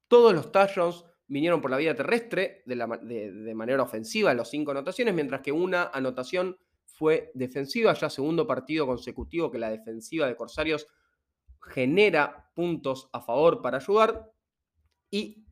Todos 0.08 0.34
los 0.34 0.52
touchdowns 0.52 1.06
vinieron 1.28 1.62
por 1.62 1.72
la 1.72 1.78
vía 1.78 1.96
terrestre 1.96 2.64
de, 2.66 3.54
manera 3.56 3.84
ofensiva 3.84 4.32
en 4.32 4.38
los 4.38 4.50
cinco 4.50 4.72
anotaciones, 4.72 5.14
mientras 5.14 5.42
que 5.42 5.52
una 5.52 5.86
anotación 5.94 6.58
fue 6.86 7.32
defensiva, 7.34 7.94
ya 7.94 8.10
segundo 8.10 8.46
partido 8.46 8.86
consecutivo 8.86 9.50
que 9.50 9.58
la 9.58 9.70
defensiva 9.70 10.28
de 10.28 10.36
Corsarios 10.36 10.88
genera 11.62 12.52
puntos 12.54 13.10
a 13.14 13.22
favor 13.22 13.62
para 13.62 13.78
ayudar. 13.78 14.32
Y 15.10 15.46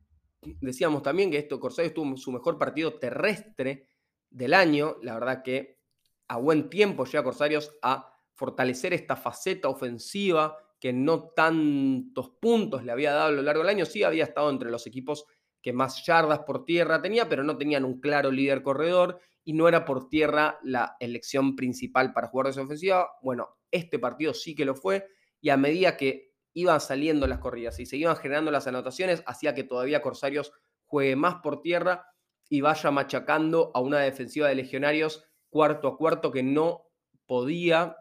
decíamos 0.60 1.02
también 1.02 1.32
que 1.32 1.38
esto 1.38 1.60
Corsarios 1.60 1.94
tuvo 1.94 2.16
su 2.18 2.32
mejor 2.32 2.58
partido 2.58 3.00
terrestre 3.00 3.88
del 4.30 4.54
año. 4.54 4.98
La 5.02 5.14
verdad 5.16 5.42
que 5.44 5.80
a 6.28 6.38
buen 6.38 6.70
tiempo 6.70 7.06
llega 7.06 7.24
Corsarios 7.24 7.78
a 7.82 8.14
fortalecer 8.34 8.94
esta 8.94 9.16
faceta 9.16 9.70
ofensiva 9.70 10.58
que 10.80 10.92
no 10.92 11.30
tantos 11.30 12.30
puntos 12.42 12.84
le 12.84 12.92
había 12.92 13.14
dado 13.14 13.28
a 13.28 13.32
lo 13.32 13.42
largo 13.44 13.62
del 13.62 13.70
año. 13.70 13.86
Sí 13.86 14.04
había 14.04 14.24
estado 14.24 14.50
entre 14.50 14.72
los 14.72 14.88
equipos 14.88 15.26
que 15.62 15.74
más 15.74 16.06
yardas 16.06 16.40
por 16.40 16.66
tierra 16.66 17.02
tenía, 17.02 17.30
pero 17.30 17.44
no 17.44 17.58
tenían 17.58 17.86
un 17.86 18.00
claro 18.00 18.32
líder 18.32 18.64
corredor 18.64 19.20
y 19.44 19.54
no 19.54 19.68
era 19.68 19.86
por 19.86 20.10
tierra 20.10 20.60
la 20.64 20.98
elección 21.00 21.56
principal 21.56 22.14
para 22.14 22.28
jugar 22.28 22.46
de 22.48 22.52
esa 22.52 22.62
ofensiva. 22.62 23.10
Bueno, 23.22 23.58
este 23.70 24.00
partido 24.00 24.34
sí 24.34 24.56
que 24.56 24.66
lo 24.66 24.76
fue 24.76 25.08
y 25.40 25.50
a 25.50 25.58
medida 25.58 25.98
que 25.98 26.32
iban 26.54 26.82
saliendo 26.82 27.28
las 27.28 27.40
corridas 27.40 27.80
y 27.80 27.86
se 27.86 27.98
iban 27.98 28.16
generando 28.18 28.52
las 28.52 28.68
anotaciones, 28.68 29.24
hacía 29.26 29.54
que 29.54 29.64
todavía 29.64 30.02
Corsarios 30.02 30.52
juegue 30.86 31.16
más 31.16 31.36
por 31.36 31.62
tierra 31.62 32.06
y 32.50 32.62
vaya 32.62 32.92
machacando 32.92 33.72
a 33.74 33.80
una 33.80 34.00
defensiva 34.00 34.50
de 34.50 34.56
legionarios 34.56 35.24
cuarto 35.50 35.88
a 35.88 35.98
cuarto 35.98 36.32
que 36.32 36.44
no 36.44 36.90
podía 37.26 37.96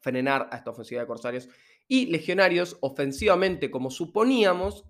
frenar 0.00 0.48
a 0.50 0.56
esta 0.56 0.70
ofensiva 0.70 1.02
de 1.02 1.06
Corsarios. 1.06 1.48
Y 1.86 2.06
Legionarios, 2.06 2.78
ofensivamente, 2.80 3.70
como 3.70 3.90
suponíamos, 3.90 4.86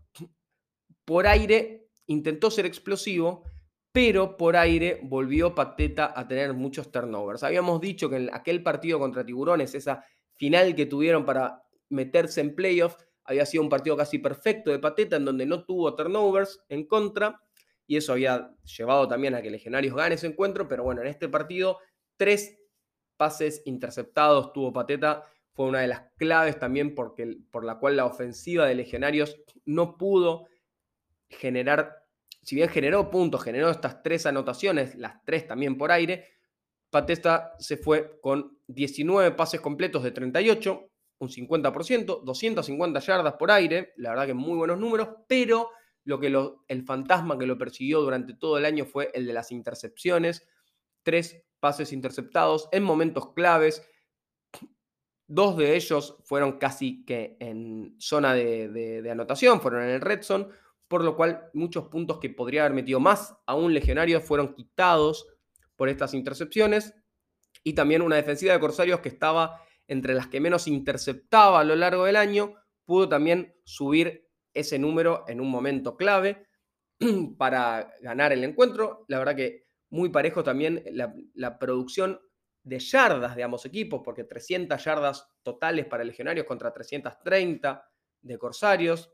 por 1.05 1.27
aire 1.27 1.84
intentó 2.07 2.51
ser 2.51 2.67
explosivo, 2.67 3.45
pero 3.93 4.37
por 4.37 4.57
aire 4.57 5.01
volvió 5.03 5.55
Pateta 5.55 6.13
a 6.19 6.27
tener 6.27 6.53
muchos 6.53 6.91
turnovers. 6.91 7.43
Habíamos 7.43 7.81
dicho 7.81 8.11
que 8.11 8.17
en 8.17 8.31
aquel 8.33 8.63
partido 8.63 8.99
contra 8.99 9.25
Tiburones, 9.25 9.75
esa 9.75 10.05
final 10.35 10.75
que 10.75 10.87
tuvieron 10.87 11.25
para 11.25 11.63
meterse 11.91 12.41
en 12.41 12.55
playoff, 12.55 12.97
había 13.25 13.47
sido 13.47 13.63
un 13.63 13.69
partido 13.69 13.97
casi 13.97 14.19
perfecto 14.19 14.71
de 14.71 14.79
Pateta, 14.79 15.17
en 15.17 15.25
donde 15.25 15.47
no 15.47 15.65
tuvo 15.65 15.95
turnovers 15.95 16.65
en 16.69 16.87
contra, 16.87 17.41
y 17.87 17.97
eso 17.97 18.13
había 18.13 18.55
llevado 18.65 19.07
también 19.07 19.35
a 19.35 19.43
que 19.43 19.51
Legionarios 19.51 19.95
gane 19.95 20.17
ese 20.17 20.27
encuentro, 20.27 20.69
pero 20.69 20.85
bueno, 20.85 21.03
en 21.03 21.09
este 21.09 21.29
partido, 21.29 21.79
tres 22.17 22.59
pases 23.17 23.63
interceptados 23.65 24.53
tuvo 24.53 24.73
Pateta, 24.73 25.25
fue 25.53 25.67
una 25.67 25.81
de 25.81 25.89
las 25.89 26.03
claves 26.17 26.59
también 26.59 26.95
porque, 26.95 27.39
por 27.51 27.65
la 27.65 27.79
cual 27.79 27.97
la 27.97 28.07
ofensiva 28.07 28.67
de 28.67 28.75
Legionarios 28.75 29.37
no 29.65 29.97
pudo 29.97 30.47
generar, 31.39 32.05
si 32.43 32.57
bien 32.57 32.69
generó 32.69 33.11
puntos, 33.11 33.43
generó 33.43 33.71
estas 33.71 34.03
tres 34.03 34.27
anotaciones, 34.27 34.95
las 34.97 35.25
tres 35.25 35.47
también 35.47 35.77
por 35.77 35.93
aire, 35.93 36.29
Pateta 36.91 37.55
se 37.59 37.77
fue 37.77 38.21
con 38.21 38.59
19 38.69 39.33
pases 39.33 39.61
completos 39.61 40.03
de 40.05 40.13
38, 40.13 40.91
un 41.19 41.29
50%, 41.29 42.23
250 42.23 43.01
yardas 43.01 43.35
por 43.35 43.51
aire, 43.51 43.93
la 43.97 44.11
verdad 44.11 44.27
que 44.27 44.35
muy 44.35 44.57
buenos 44.57 44.79
números, 44.79 45.09
pero 45.27 45.71
lo 46.05 46.21
que 46.21 46.33
el 46.69 46.85
fantasma 46.85 47.39
que 47.39 47.47
lo 47.47 47.59
persiguió 47.59 48.01
durante 48.01 48.35
todo 48.35 48.59
el 48.59 48.65
año 48.65 48.85
fue 48.85 49.11
el 49.15 49.27
de 49.27 49.33
las 49.33 49.51
intercepciones. 49.51 50.47
Tres 51.03 51.43
pases 51.61 51.93
interceptados 51.93 52.69
en 52.73 52.83
momentos 52.83 53.33
claves. 53.33 53.89
Dos 55.27 55.57
de 55.57 55.77
ellos 55.77 56.19
fueron 56.25 56.59
casi 56.59 57.05
que 57.07 57.37
en 57.41 57.97
zona 57.99 58.35
de, 58.35 59.09
anotación, 59.11 59.61
fueron 59.63 59.85
en 59.85 59.91
el 59.91 60.01
red 60.03 60.23
zone, 60.23 60.49
por 60.89 61.03
lo 61.03 61.17
cual 61.17 61.51
muchos 61.55 61.89
puntos 61.89 62.19
que 62.19 62.31
podría 62.31 62.63
haber 62.63 62.75
metido 62.75 63.01
más 63.01 63.37
a 63.47 63.55
un 63.55 63.73
legionario 63.75 64.21
fueron 64.21 64.55
quitados 64.55 65.27
por 65.77 65.89
estas 65.89 66.15
intercepciones. 66.15 66.95
Y 67.63 67.73
también 67.73 68.03
una 68.03 68.17
defensiva 68.17 68.53
de 68.53 68.61
Corsarios 68.61 69.01
que 69.01 69.09
estaba 69.09 69.61
entre 69.87 70.15
las 70.15 70.29
que 70.29 70.41
menos 70.41 70.67
interceptaba 70.67 71.61
a 71.61 71.65
lo 71.65 71.77
largo 71.77 72.05
del 72.05 72.17
año, 72.17 72.55
pudo 72.85 73.09
también 73.09 73.55
subir 73.65 74.29
ese 74.53 74.79
número 74.79 75.25
en 75.29 75.41
un 75.41 75.51
momento 75.51 75.97
clave 75.97 76.47
para 77.39 77.95
ganar 78.01 78.33
el 78.33 78.45
encuentro. 78.45 79.05
La 79.09 79.19
verdad 79.19 79.37
que 79.37 79.67
muy 79.91 80.09
parejo 80.09 80.43
también 80.43 80.83
la, 81.35 81.59
producción 81.59 82.21
de 82.63 82.79
yardas 82.79 83.37
de 83.37 83.43
ambos 83.43 83.67
equipos, 83.67 84.01
porque 84.05 84.25
300 84.25 84.83
yardas 84.83 85.29
totales 85.43 85.87
para 85.87 86.05
Legionarios 86.05 86.47
contra 86.47 86.73
330 86.73 87.91
de 88.23 88.39
Corsarios, 88.39 89.13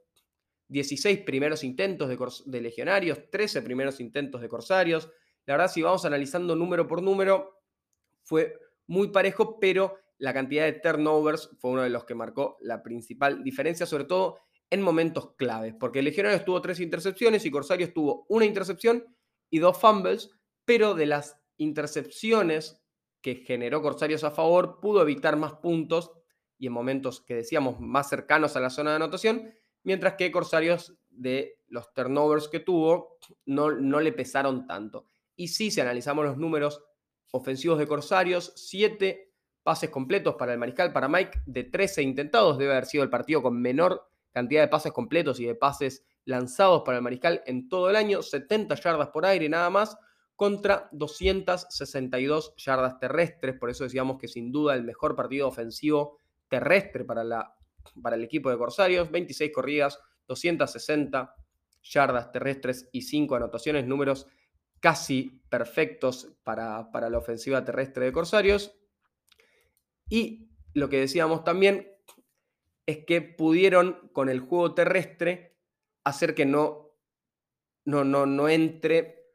16 0.71 1.21
primeros 1.21 1.65
intentos 1.65 2.09
de, 2.47 2.61
Legionarios, 2.61 3.29
13 3.29 3.61
primeros 3.63 4.01
intentos 4.01 4.41
de 4.41 4.49
Corsarios. 4.49 5.11
La 5.45 5.55
verdad, 5.55 5.71
si 5.71 5.83
vamos 5.83 6.05
analizando 6.05 6.55
número 6.55 6.87
por 6.87 7.03
número, 7.03 7.61
fue 8.23 8.55
muy 8.87 9.09
parejo, 9.09 9.59
pero 9.59 9.99
la 10.19 10.33
cantidad 10.33 10.65
de 10.65 10.75
turnovers 10.75 11.51
fue 11.59 11.73
uno 11.73 11.83
de 11.83 11.91
los 11.91 12.05
que 12.05 12.15
marcó 12.15 12.57
la 12.61 12.83
principal 12.83 13.43
diferencia, 13.43 13.85
sobre 13.85 14.05
todo 14.05 14.39
en 14.71 14.83
momentos 14.83 15.35
claves, 15.35 15.75
porque 15.79 16.03
Legionarios 16.03 16.45
tuvo 16.45 16.63
tres 16.63 16.79
intercepciones 16.79 17.45
y 17.45 17.51
Corsarios 17.51 17.93
tuvo 17.93 18.27
una 18.29 18.45
intercepción 18.45 19.05
y 19.51 19.59
dos 19.59 19.77
fumbles, 19.77 20.31
pero 20.65 20.95
de 20.95 21.07
las 21.07 21.37
intercepciones 21.57 22.81
que 23.21 23.37
generó 23.37 23.83
Corsarios 23.83 24.23
a 24.23 24.31
favor, 24.31 24.79
pudo 24.81 25.03
evitar 25.03 25.37
más 25.37 25.55
puntos 25.55 26.13
y 26.59 26.69
en 26.69 26.73
momentos 26.73 27.21
que 27.23 27.35
decíamos 27.35 27.81
más 27.81 28.09
cercanos 28.09 28.55
a 28.55 28.61
la 28.61 28.71
zona 28.71 28.91
de 28.91 28.97
anotación, 28.97 29.53
mientras 29.83 30.15
que 30.15 30.31
Corsarios 30.31 30.95
de 31.09 31.59
los 31.69 31.93
turnovers 31.93 32.49
que 32.49 32.61
tuvo 32.61 33.19
no, 33.47 33.71
no 33.71 34.01
le 34.01 34.13
pesaron 34.13 34.67
tanto. 34.67 35.07
Y 35.37 35.49
sí, 35.49 35.71
si 35.71 35.81
analizamos 35.81 36.25
los 36.25 36.37
números 36.37 36.83
ofensivos 37.33 37.79
de 37.79 37.87
Corsarios, 37.87 38.53
siete 38.57 39.33
pases 39.63 39.91
completos 39.91 40.35
para 40.37 40.53
el 40.53 40.59
mariscal, 40.59 40.93
para 40.93 41.09
Mike, 41.09 41.43
de 41.47 41.65
13 41.65 42.03
intentados, 42.03 42.59
debe 42.59 42.73
haber 42.73 42.87
sido 42.87 43.05
el 43.05 43.11
partido 43.11 43.43
con 43.43 43.61
menor 43.61 44.09
cantidad 44.33 44.63
de 44.63 44.69
pases 44.69 44.93
completos 44.93 45.41
y 45.41 45.47
de 45.47 45.55
pases 45.55 46.05
lanzados 46.25 46.83
para 46.85 46.99
el 46.99 47.03
mariscal 47.03 47.43
en 47.47 47.69
todo 47.69 47.91
el 47.91 47.97
año, 47.97 48.23
70 48.23 48.75
yardas 48.77 49.09
por 49.09 49.27
aire 49.27 49.49
nada 49.49 49.71
más, 49.71 49.97
contra 50.37 50.89
262 50.93 52.55
yardas 52.57 52.99
terrestres. 52.99 53.59
Por 53.59 53.71
eso 53.71 53.85
decíamos 53.85 54.19
que 54.19 54.29
sin 54.29 54.51
duda 54.51 54.75
el 54.75 54.85
mejor 54.85 55.15
partido 55.15 55.49
ofensivo 55.49 56.19
terrestre 56.49 57.05
para, 57.05 57.25
la, 57.25 57.55
para 58.03 58.17
el 58.17 58.25
equipo 58.25 58.51
de 58.51 58.59
Corsarios, 58.59 59.11
26 59.11 59.53
corridas, 59.53 59.99
260 60.29 61.35
yardas 61.83 62.31
terrestres 62.33 62.89
y 62.93 63.03
5 63.03 63.37
anotaciones, 63.37 63.87
números 63.87 64.27
casi 64.81 65.43
perfectos 65.49 66.33
para, 66.43 66.91
para 66.91 67.11
la 67.11 67.19
ofensiva 67.19 67.65
terrestre 67.65 68.07
de 68.07 68.13
Corsarios. 68.13 68.75
Y 70.09 70.51
lo 70.75 70.89
que 70.89 71.01
decíamos 71.01 71.45
también, 71.45 71.91
es 72.91 73.05
que 73.05 73.23
pudieron 73.23 74.11
con 74.13 74.29
el 74.29 74.41
juego 74.41 74.75
terrestre 74.75 75.57
hacer 76.05 76.35
que 76.35 76.45
no, 76.45 76.97
no, 77.85 78.05
no, 78.05 78.27
no 78.27 78.49
entre, 78.49 79.27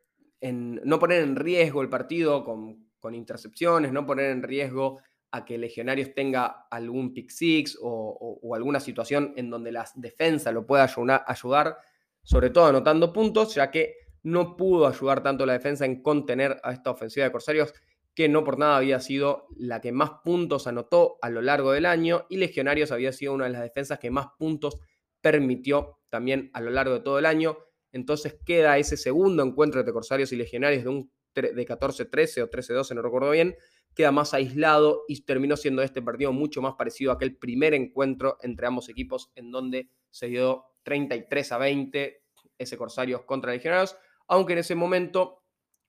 en, 0.42 0.82
no 0.84 1.00
poner 1.00 1.22
en 1.22 1.36
riesgo 1.36 1.82
el 1.82 1.90
partido 1.90 2.44
con, 2.44 2.90
con, 3.00 3.16
intercepciones, 3.16 3.94
no 3.94 4.06
poner 4.06 4.32
en 4.32 4.44
riesgo 4.44 5.00
a 5.36 5.44
que 5.44 5.58
Legionarios 5.58 6.14
tenga 6.14 6.66
algún 6.72 7.14
pick 7.14 7.30
six 7.30 7.78
o, 7.82 8.40
alguna 8.56 8.80
situación 8.80 9.34
en 9.36 9.50
donde 9.50 9.74
la 9.74 9.86
defensa 9.96 10.54
lo 10.54 10.66
pueda 10.66 10.90
ayudar, 11.28 11.78
sobre 12.24 12.50
todo 12.52 12.68
anotando 12.68 13.12
puntos, 13.12 13.54
ya 13.54 13.70
que 13.70 13.96
no 14.24 14.56
pudo 14.56 14.88
ayudar 14.88 15.22
tanto 15.22 15.46
la 15.46 15.54
defensa 15.54 15.86
en 15.86 16.02
contener 16.02 16.58
a 16.64 16.72
esta 16.72 16.90
ofensiva 16.90 17.26
de 17.26 17.34
Corsarios, 17.34 17.74
que 18.14 18.30
no 18.30 18.46
por 18.46 18.58
nada 18.58 18.78
había 18.78 19.02
sido 19.02 19.48
la 19.58 19.82
que 19.82 19.92
más 19.92 20.12
puntos 20.24 20.68
anotó 20.68 21.18
a 21.22 21.30
lo 21.30 21.42
largo 21.42 21.74
del 21.74 21.86
año 21.86 22.26
y 22.30 22.38
Legionarios 22.38 22.94
había 22.94 23.12
sido 23.12 23.34
una 23.34 23.44
de 23.44 23.52
las 23.52 23.62
defensas 23.62 24.00
que 24.00 24.10
más 24.10 24.28
puntos 24.40 24.80
permitió 25.20 26.00
también 26.10 26.50
a 26.54 26.62
lo 26.62 26.72
largo 26.72 26.94
de 26.94 27.02
todo 27.02 27.20
el 27.20 27.26
año. 27.26 27.58
Entonces 27.92 28.38
queda 28.46 28.78
ese 28.78 28.96
segundo 28.96 29.44
encuentro 29.44 29.82
entre 29.82 29.94
Corsarios 29.94 30.32
y 30.32 30.38
Legionarios 30.38 30.84
de 30.84 30.90
un 30.90 31.12
de 31.34 31.68
14-13 31.68 32.44
o 32.44 32.50
13-12, 32.50 32.96
no 32.96 33.02
recuerdo 33.02 33.32
bien, 33.32 33.58
queda 33.96 34.12
más 34.12 34.34
aislado 34.34 35.04
y 35.08 35.22
terminó 35.22 35.56
siendo 35.58 35.82
este 35.82 36.02
partido 36.02 36.34
mucho 36.34 36.62
más 36.62 36.76
parecido 36.76 37.12
a 37.12 37.16
aquel 37.16 37.38
primer 37.38 37.74
encuentro 37.74 38.38
entre 38.42 38.68
ambos 38.68 38.90
equipos 38.90 39.32
en 39.36 39.52
donde 39.52 39.90
se 40.12 40.28
dio 40.28 40.66
33 40.84 41.52
a 41.54 41.58
20 41.58 42.24
ese 42.58 42.78
Corsarios 42.78 43.24
contra 43.24 43.52
Legionarios, 43.52 43.98
aunque 44.28 44.54
en 44.54 44.60
ese 44.60 44.76
momento 44.76 45.44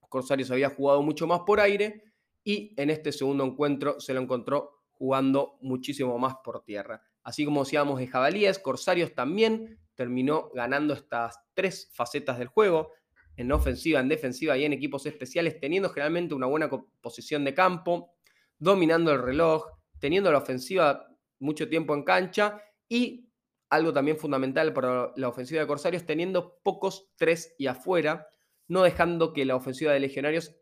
Corsarios 0.08 0.50
había 0.50 0.70
jugado 0.70 1.02
mucho 1.02 1.26
más 1.26 1.40
por 1.40 1.60
aire 1.60 2.04
y 2.44 2.72
en 2.80 2.90
este 2.90 3.12
segundo 3.12 3.44
encuentro 3.44 4.00
se 4.00 4.14
lo 4.14 4.20
encontró 4.20 4.82
jugando 4.92 5.58
muchísimo 5.60 6.18
más 6.18 6.36
por 6.44 6.64
tierra. 6.64 7.02
Así 7.22 7.44
como 7.44 7.64
decíamos 7.64 7.98
de 7.98 8.06
jabalíes, 8.06 8.58
Corsarios 8.58 9.14
también 9.14 9.80
terminó 9.94 10.50
ganando 10.54 10.94
estas 10.94 11.40
tres 11.54 11.90
facetas 11.92 12.38
del 12.38 12.48
juego, 12.48 12.92
en 13.36 13.52
ofensiva, 13.52 14.00
en 14.00 14.08
defensiva 14.08 14.56
y 14.56 14.64
en 14.64 14.72
equipos 14.72 15.06
especiales, 15.06 15.60
teniendo 15.60 15.90
generalmente 15.90 16.34
una 16.34 16.46
buena 16.46 16.70
posición 17.00 17.44
de 17.44 17.54
campo, 17.54 18.14
dominando 18.58 19.12
el 19.12 19.22
reloj, 19.22 19.66
teniendo 19.98 20.32
la 20.32 20.38
ofensiva 20.38 21.08
mucho 21.38 21.68
tiempo 21.68 21.94
en 21.94 22.02
cancha 22.02 22.60
y 22.88 23.28
algo 23.68 23.92
también 23.92 24.16
fundamental 24.16 24.72
para 24.72 25.12
la 25.16 25.28
ofensiva 25.28 25.60
de 25.60 25.66
Corsarios, 25.66 26.06
teniendo 26.06 26.58
pocos 26.62 27.10
tres 27.16 27.54
y 27.58 27.66
afuera, 27.66 28.28
no 28.68 28.82
dejando 28.82 29.32
que 29.32 29.44
la 29.44 29.56
ofensiva 29.56 29.92
de 29.92 30.00
Legionarios 30.00 30.56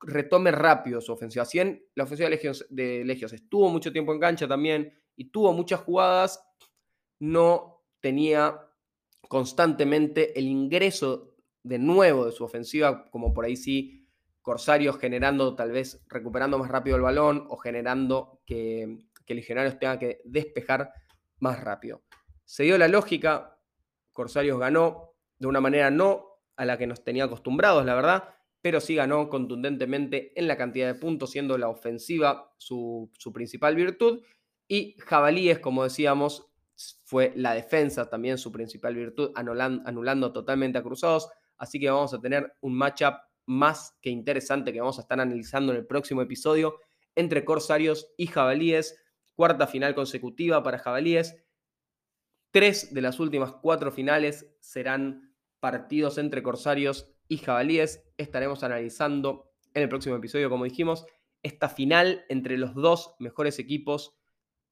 retome 0.00 0.50
rápido 0.50 1.00
su 1.00 1.12
ofensiva. 1.12 1.44
Si 1.44 1.58
la 1.94 2.04
ofensiva 2.04 2.28
de 2.28 2.66
de 2.70 3.04
Legios 3.04 3.32
estuvo 3.32 3.68
mucho 3.68 3.92
tiempo 3.92 4.12
en 4.12 4.20
cancha 4.20 4.48
también 4.48 4.92
y 5.14 5.30
tuvo 5.30 5.52
muchas 5.52 5.80
jugadas, 5.80 6.44
no 7.20 7.84
tenía 8.00 8.68
constantemente 9.28 10.36
el 10.38 10.46
ingreso 10.46 11.31
de 11.62 11.78
nuevo 11.78 12.26
de 12.26 12.32
su 12.32 12.44
ofensiva, 12.44 13.10
como 13.10 13.32
por 13.32 13.44
ahí 13.44 13.56
sí 13.56 13.98
Corsarios 14.42 14.98
generando, 14.98 15.54
tal 15.54 15.70
vez 15.70 16.04
recuperando 16.08 16.58
más 16.58 16.68
rápido 16.68 16.96
el 16.96 17.02
balón 17.02 17.46
o 17.48 17.56
generando 17.56 18.40
que, 18.44 18.98
que 19.24 19.34
Legionarios 19.34 19.78
tenga 19.78 20.00
que 20.00 20.20
despejar 20.24 20.92
más 21.38 21.62
rápido. 21.62 22.02
Se 22.44 22.64
dio 22.64 22.76
la 22.76 22.88
lógica, 22.88 23.60
Corsarios 24.10 24.58
ganó 24.58 25.14
de 25.38 25.46
una 25.46 25.60
manera 25.60 25.90
no 25.90 26.40
a 26.56 26.64
la 26.64 26.76
que 26.76 26.88
nos 26.88 27.04
tenía 27.04 27.24
acostumbrados, 27.24 27.84
la 27.86 27.94
verdad, 27.94 28.24
pero 28.60 28.80
sí 28.80 28.94
ganó 28.94 29.28
contundentemente 29.28 30.38
en 30.38 30.48
la 30.48 30.56
cantidad 30.56 30.86
de 30.86 30.98
puntos, 30.98 31.30
siendo 31.30 31.56
la 31.56 31.68
ofensiva 31.68 32.52
su, 32.58 33.10
su 33.18 33.32
principal 33.32 33.74
virtud. 33.74 34.22
Y 34.68 34.96
Jabalíes, 34.98 35.58
como 35.58 35.84
decíamos, 35.84 36.52
fue 37.04 37.32
la 37.36 37.54
defensa 37.54 38.08
también 38.08 38.38
su 38.38 38.52
principal 38.52 38.94
virtud, 38.94 39.32
anulando, 39.34 39.82
anulando 39.86 40.32
totalmente 40.32 40.78
a 40.78 40.82
Cruzados. 40.82 41.28
Así 41.62 41.78
que 41.78 41.88
vamos 41.88 42.12
a 42.12 42.20
tener 42.20 42.56
un 42.60 42.74
matchup 42.74 43.14
más 43.46 43.96
que 44.02 44.10
interesante 44.10 44.72
que 44.72 44.80
vamos 44.80 44.98
a 44.98 45.02
estar 45.02 45.20
analizando 45.20 45.70
en 45.70 45.78
el 45.78 45.86
próximo 45.86 46.20
episodio 46.20 46.80
entre 47.14 47.44
Corsarios 47.44 48.12
y 48.16 48.26
Jabalíes. 48.26 49.00
Cuarta 49.36 49.68
final 49.68 49.94
consecutiva 49.94 50.60
para 50.64 50.80
Jabalíes. 50.80 51.40
Tres 52.50 52.92
de 52.92 53.00
las 53.00 53.20
últimas 53.20 53.52
cuatro 53.52 53.92
finales 53.92 54.52
serán 54.58 55.36
partidos 55.60 56.18
entre 56.18 56.42
Corsarios 56.42 57.14
y 57.28 57.38
Jabalíes. 57.38 58.02
Estaremos 58.16 58.64
analizando 58.64 59.52
en 59.72 59.84
el 59.84 59.88
próximo 59.88 60.16
episodio, 60.16 60.50
como 60.50 60.64
dijimos, 60.64 61.06
esta 61.44 61.68
final 61.68 62.24
entre 62.28 62.58
los 62.58 62.74
dos 62.74 63.14
mejores 63.20 63.60
equipos 63.60 64.16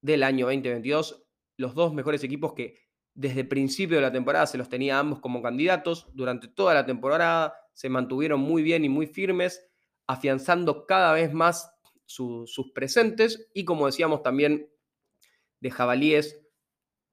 del 0.02 0.24
año 0.24 0.46
2022. 0.46 1.24
Los 1.56 1.76
dos 1.76 1.94
mejores 1.94 2.24
equipos 2.24 2.54
que 2.54 2.89
desde 3.14 3.40
el 3.40 3.48
principio 3.48 3.96
de 3.96 4.02
la 4.02 4.12
temporada 4.12 4.46
se 4.46 4.58
los 4.58 4.68
tenía 4.68 4.98
ambos 4.98 5.20
como 5.20 5.42
candidatos. 5.42 6.06
Durante 6.12 6.48
toda 6.48 6.74
la 6.74 6.86
temporada 6.86 7.54
se 7.72 7.88
mantuvieron 7.88 8.40
muy 8.40 8.62
bien 8.62 8.84
y 8.84 8.88
muy 8.88 9.06
firmes, 9.06 9.66
afianzando 10.06 10.86
cada 10.86 11.12
vez 11.12 11.32
más 11.32 11.72
sus 12.06 12.72
presentes. 12.74 13.50
Y 13.54 13.64
como 13.64 13.86
decíamos 13.86 14.22
también 14.22 14.68
de 15.60 15.70
Jabalíes, 15.70 16.40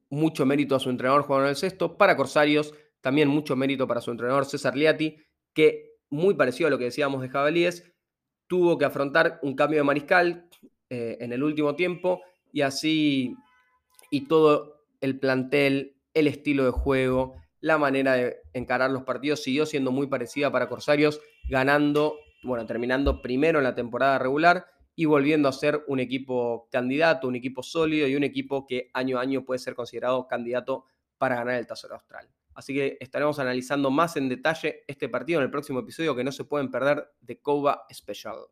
mucho 0.10 0.46
mérito 0.46 0.76
a 0.76 0.80
su 0.80 0.90
entrenador 0.90 1.24
Juan 1.24 1.48
el 1.48 1.56
Sexto. 1.56 1.98
Para 1.98 2.16
Corsarios, 2.16 2.74
también 3.02 3.28
mucho 3.28 3.56
mérito 3.56 3.88
para 3.88 4.02
su 4.02 4.12
entrenador 4.12 4.46
César 4.46 4.76
Liati, 4.76 5.18
que 5.54 5.98
muy 6.10 6.36
parecido 6.36 6.68
a 6.68 6.72
lo 6.72 6.78
que 6.78 6.86
decíamos 6.86 7.22
de 7.22 7.30
Jabalíes, 7.30 7.84
tuvo 8.48 8.78
que 8.78 8.86
afrontar 8.86 9.40
un 9.42 9.56
cambio 9.56 9.80
de 9.80 9.84
mariscal 9.84 10.50
eh, 10.90 11.18
en 11.20 11.34
el 11.34 11.44
último 11.44 11.76
tiempo 11.76 12.22
y 12.54 12.62
así 12.62 13.36
y 14.10 14.28
todo 14.28 14.77
el 15.02 15.20
plantel, 15.20 15.98
el 16.14 16.28
estilo 16.28 16.66
de 16.66 16.72
juego, 16.72 17.36
la 17.60 17.78
manera 17.78 18.14
de 18.14 18.38
encarar 18.54 18.92
los 18.92 19.04
partidos 19.04 19.42
siguió 19.44 19.66
siendo 19.66 19.92
muy 19.92 20.08
parecida 20.08 20.52
para 20.52 20.70
Corsarios, 20.70 21.22
ganando, 21.50 22.18
bueno, 22.44 22.66
terminando 22.66 23.22
primero 23.22 23.60
en 23.60 23.64
la 23.64 23.76
temporada 23.76 24.20
regular 24.20 24.66
y 24.96 25.06
volviendo 25.06 25.48
a 25.48 25.54
ser 25.54 25.84
un 25.88 26.00
equipo 26.00 26.68
candidato, 26.72 27.28
un 27.28 27.36
equipo 27.36 27.62
sólido 27.64 28.08
y 28.08 28.16
un 28.16 28.24
equipo 28.24 28.66
que 28.66 28.90
año 28.94 29.18
a 29.18 29.22
año 29.22 29.46
puede 29.46 29.60
ser 29.60 29.76
considerado 29.76 30.28
candidato 30.28 30.86
para 31.18 31.36
ganar 31.36 31.56
el 31.56 31.68
Tesoro 31.68 31.96
Austral. 31.96 32.30
Así 32.56 32.74
que 32.74 32.98
estaremos 33.00 33.38
analizando 33.38 33.92
más 33.92 34.18
en 34.18 34.30
detalle 34.30 34.84
este 34.88 35.10
partido 35.10 35.40
en 35.40 35.46
el 35.46 35.52
próximo 35.52 35.80
episodio 35.80 36.16
que 36.16 36.24
no 36.24 36.32
se 36.32 36.44
pueden 36.44 36.72
perder 36.72 37.12
de 37.22 37.40
Coba 37.40 37.86
Special. 37.94 38.48